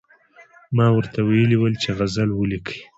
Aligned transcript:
ما 0.75 0.87
ورته 0.95 1.19
ویلي 1.23 1.57
ول 1.59 1.73
چې 1.81 1.89
غزل 1.97 2.29
ولیکئ. 2.35 2.79